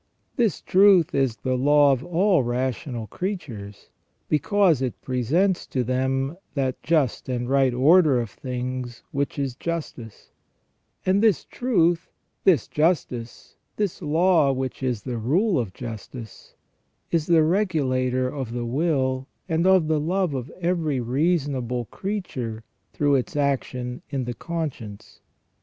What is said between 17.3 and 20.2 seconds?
regulator of the will and of the